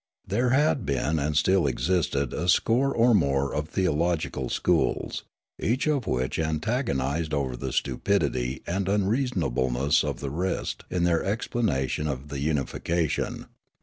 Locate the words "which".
6.07-6.39